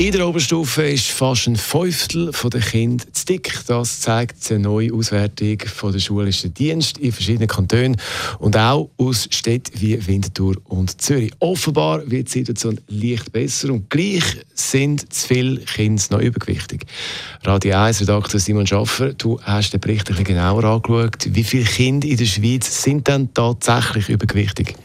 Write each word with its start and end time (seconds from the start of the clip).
In 0.00 0.12
der 0.12 0.26
Oberstufe 0.26 0.82
ist 0.84 1.08
fast 1.08 1.46
ein 1.46 1.56
Fünftel 1.56 2.32
der 2.32 2.60
Kinder 2.62 3.04
zu 3.12 3.26
dick. 3.26 3.52
Das 3.66 4.00
zeigt 4.00 4.50
eine 4.50 4.60
neue 4.60 4.94
Auswertung 4.94 5.58
von 5.66 5.92
der 5.92 5.98
schulischen 5.98 6.54
Dienst 6.54 6.96
in 6.96 7.12
verschiedenen 7.12 7.48
Kantonen 7.48 7.98
und 8.38 8.56
auch 8.56 8.88
aus 8.96 9.28
Städten 9.30 9.78
wie 9.78 10.06
Winterthur 10.06 10.56
und 10.64 11.02
Zürich. 11.02 11.32
Offenbar 11.40 12.10
wird 12.10 12.28
die 12.28 12.38
Situation 12.38 12.80
leicht 12.88 13.30
besser 13.30 13.74
und 13.74 13.90
gleich 13.90 14.24
sind 14.54 15.12
zu 15.12 15.28
viele 15.28 15.60
Kinder 15.60 16.02
noch 16.12 16.20
übergewichtig. 16.20 16.86
Radio 17.44 17.76
1 17.76 18.00
Redakteur 18.00 18.40
Simon 18.40 18.66
Schaffer, 18.66 19.12
du 19.12 19.38
hast 19.42 19.74
den 19.74 19.80
Bericht 19.80 20.08
ein 20.08 20.16
bisschen 20.16 20.34
genauer 20.34 20.64
angeschaut. 20.64 21.26
Wie 21.28 21.44
viele 21.44 21.64
Kinder 21.64 22.08
in 22.08 22.16
der 22.16 22.24
Schweiz 22.24 22.84
sind 22.84 23.06
denn 23.06 23.34
tatsächlich 23.34 24.08
übergewichtig? 24.08 24.76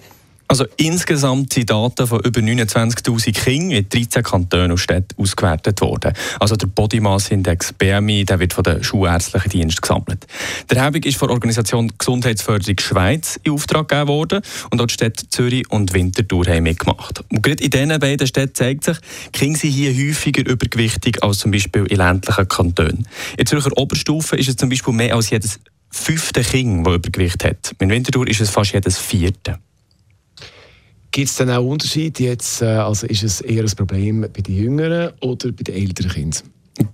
Also 0.55 0.67
insgesamt 0.77 1.51
sind 1.51 1.69
Daten 1.69 2.07
von 2.07 2.21
über 2.21 2.39
29'000 2.39 3.33
Kindern 3.33 3.71
in 3.71 3.89
13 3.89 4.23
Kantonen 4.23 4.71
und 4.71 4.77
Städten 4.77 5.21
ausgewertet 5.21 5.81
worden. 5.81 6.13
Also 6.39 6.55
der 6.55 6.67
Body 6.67 7.01
Mass 7.01 7.29
Index 7.29 7.73
BMI, 7.73 8.23
der 8.23 8.39
wird 8.39 8.53
von 8.53 8.63
den 8.63 8.81
Schulärztlichen 8.81 9.49
Dienst 9.49 9.81
gesammelt. 9.81 10.25
Der 10.69 10.77
Erhebung 10.77 11.03
ist 11.03 11.17
von 11.17 11.27
der 11.27 11.33
Organisation 11.33 11.91
Gesundheitsförderung 11.97 12.79
Schweiz 12.79 13.37
in 13.43 13.51
Auftrag 13.51 13.89
gegeben 13.89 14.07
worden 14.07 14.41
und 14.69 14.79
die 14.79 14.93
Städte 14.93 15.27
Zürich 15.27 15.69
und 15.71 15.93
Winterthur 15.93 16.45
haben 16.45 16.63
mitgemacht. 16.63 17.21
Und 17.29 17.43
gerade 17.43 17.61
in 17.61 17.71
diesen 17.71 17.99
beiden 17.99 18.25
Städten 18.25 18.55
zeigt 18.55 18.85
sich, 18.85 18.97
Kinder 19.33 19.59
sind 19.59 19.71
hier 19.71 19.91
häufiger 19.91 20.49
übergewichtig 20.49 21.21
als 21.21 21.39
zum 21.39 21.51
Beispiel 21.51 21.85
in 21.87 21.97
ländlichen 21.97 22.47
Kantonen. 22.47 23.05
In 23.35 23.45
Zürcher 23.45 23.77
Oberstufe 23.77 24.37
ist 24.37 24.47
es 24.47 24.55
zum 24.55 24.69
Beispiel 24.69 24.93
mehr 24.93 25.15
als 25.15 25.31
jedes 25.31 25.59
fünfte 25.91 26.43
Kind, 26.43 26.87
das 26.87 26.95
Übergewicht 26.95 27.43
hat. 27.43 27.75
In 27.79 27.89
Winterthur 27.89 28.25
ist 28.29 28.39
es 28.39 28.49
fast 28.49 28.71
jedes 28.71 28.97
vierte. 28.97 29.59
Gibt 31.15 31.29
es 31.29 31.37
dann 31.37 31.49
auch 31.49 31.63
Unterschiede 31.63 32.25
jetzt? 32.25 32.61
Äh, 32.61 32.65
also 32.65 33.07
ist 33.07 33.23
es 33.23 33.39
eher 33.39 33.63
ein 33.63 33.71
Problem 33.73 34.19
bei 34.19 34.41
den 34.41 34.53
Jüngeren 34.53 35.13
oder 35.21 35.49
bei 35.53 35.63
den 35.63 35.75
älteren 35.75 36.11
Kindern? 36.11 36.43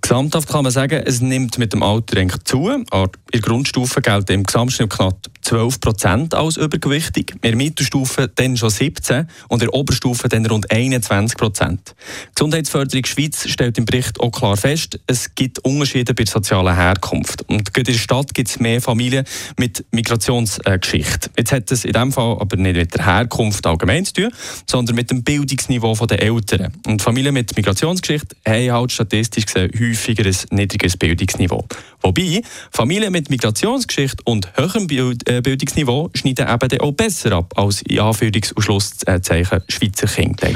Gesamthaft 0.00 0.48
kann 0.48 0.62
man 0.62 0.70
sagen, 0.70 1.02
es 1.04 1.20
nimmt 1.20 1.58
mit 1.58 1.72
dem 1.72 1.82
Alter 1.82 2.18
eigentlich 2.18 2.40
zu. 2.44 2.68
In 2.68 2.86
der 2.92 3.40
Grundstufe 3.40 4.00
gelten 4.00 4.32
im 4.32 4.44
Gesamtschnitt 4.44 4.90
knapp 4.90 5.26
12 5.52 5.80
Prozent 5.80 6.34
als 6.34 6.56
übergewichtig, 6.56 7.32
in 7.34 7.40
der 7.42 7.56
Mittelstufe 7.56 8.26
dann 8.34 8.56
schon 8.56 8.70
17 8.70 9.28
und 9.48 9.62
in 9.62 9.68
der 9.68 9.74
Oberstufe 9.74 10.30
dann 10.30 10.46
rund 10.46 10.70
21 10.70 11.36
Prozent. 11.36 11.94
Gesundheitsförderung 12.34 13.04
Schweiz 13.04 13.46
stellt 13.50 13.76
im 13.76 13.84
Bericht 13.84 14.18
auch 14.18 14.30
klar 14.30 14.56
fest, 14.56 14.98
es 15.06 15.34
gibt 15.34 15.58
Unterschiede 15.58 16.14
bei 16.14 16.24
der 16.24 16.32
sozialen 16.32 16.74
Herkunft. 16.74 17.46
Und 17.50 17.76
in 17.76 17.84
der 17.84 17.92
Stadt 17.92 18.32
gibt 18.32 18.48
es 18.48 18.60
mehr 18.60 18.80
Familien 18.80 19.26
mit 19.58 19.84
Migrationsgeschichte. 19.90 21.28
Jetzt 21.36 21.52
hat 21.52 21.70
es 21.70 21.84
in 21.84 21.92
diesem 21.92 22.12
Fall 22.12 22.38
aber 22.40 22.56
nicht 22.56 22.76
mit 22.76 22.94
der 22.94 23.04
Herkunft 23.04 23.66
allgemein 23.66 24.06
zu 24.06 24.14
tun, 24.14 24.30
sondern 24.66 24.96
mit 24.96 25.10
dem 25.10 25.22
Bildungsniveau 25.22 25.94
der 26.06 26.22
Eltern. 26.22 26.72
Und 26.86 27.02
Familien 27.02 27.34
mit 27.34 27.54
Migrationsgeschichte 27.54 28.36
haben 28.46 28.72
halt 28.72 28.92
statistisch 28.92 29.44
gesehen 29.44 29.70
häufiger 29.78 30.24
ein 30.24 30.56
niedriges 30.56 30.96
Bildungsniveau. 30.96 31.66
Wobei 32.00 32.40
Familien 32.70 33.12
mit 33.12 33.28
Migrationsgeschichte 33.28 34.22
und 34.24 34.56
höherem 34.56 34.88
äh, 35.26 35.41
Bildungsniveau 35.42 36.10
schneiden 36.14 36.48
eben 36.48 36.80
auch 36.80 36.92
besser 36.92 37.32
ab 37.32 37.52
als 37.56 37.82
in 37.82 38.00
Anführungs- 38.00 38.52
und 38.52 38.62
Schlusszeichen 38.62 39.62
Schweizer 39.68 40.06
Kinder. 40.06 40.48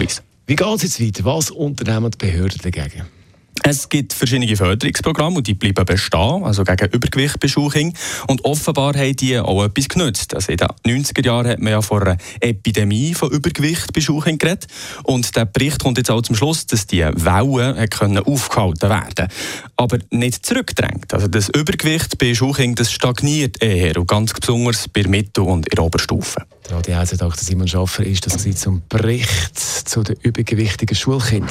Wie 0.47 0.57
geht 0.57 0.67
es 0.67 0.83
jetzt 0.83 1.01
weiter? 1.01 1.25
Was 1.25 1.51
unternehmen 1.51 2.11
die 2.11 2.19
Behörden 2.19 2.61
dagegen? 2.63 3.16
Es 3.69 3.89
gibt 3.89 4.13
verschiedene 4.13 4.57
Förderungsprogramme 4.57 5.39
und 5.39 5.47
die 5.49 5.55
bleiben 5.55 5.85
bestehen, 5.85 6.45
also 6.45 6.63
gegen 6.63 6.89
Übergewicht 6.93 7.41
bei 7.41 7.49
Schulkindern. 7.49 7.99
Und 8.29 8.45
offenbar 8.45 8.95
haben 8.95 9.17
die 9.17 9.41
auch 9.41 9.65
etwas 9.65 9.89
genützt. 9.89 10.37
Also 10.37 10.53
in 10.53 10.59
den 10.59 11.03
90er 11.05 11.27
Jahren 11.27 11.49
hat 11.49 11.59
man 11.59 11.73
ja 11.73 11.83
vor 11.83 12.03
einer 12.03 12.17
Epidemie 12.39 13.13
von 13.13 13.29
Übergewicht 13.33 13.93
bei 13.93 14.01
Schulkindern 14.01 14.39
geredet. 14.39 14.69
Und 15.03 15.35
der 15.35 15.47
Bericht 15.47 15.83
kommt 15.83 15.99
jetzt 15.99 16.13
auch 16.13 16.23
zum 16.23 16.37
Schluss, 16.37 16.67
dass 16.67 16.87
die 16.87 17.01
Wellen 17.01 17.91
können 17.91 18.19
aufgehalten 18.19 18.89
werden 18.89 19.29
aber 19.77 19.99
nicht 20.11 20.47
zurückdrängt. 20.47 21.13
Also 21.13 21.29
das 21.29 21.49
Übergewicht 21.49 22.19
bei 22.19 22.35
Schulkindern 22.35 22.77
das 22.77 22.93
stagniert 22.93 23.63
eher 23.63 23.99
und 23.99 24.09
ganz 24.09 24.33
besonders 24.33 24.89
bei 24.89 25.03
Mittel- 25.03 25.45
und 25.45 25.69
in 25.69 25.79
Oberstufe. 25.79 26.43
Der 26.71 26.97
Radio 26.97 27.31
Simon 27.37 27.69
Schaffer 27.69 28.05
ist 28.05 28.27
das 28.27 28.39
zum 28.59 28.83
Bericht 28.89 29.59
zu 29.59 30.03
den 30.03 30.17
übergewichtigen 30.23 30.97
Schulkindern. 30.97 31.51